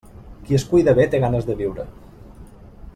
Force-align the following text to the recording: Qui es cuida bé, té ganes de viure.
Qui 0.45 0.55
es 0.59 0.63
cuida 0.71 0.95
bé, 1.01 1.05
té 1.11 1.19
ganes 1.25 1.47
de 1.51 1.59
viure. 1.61 1.87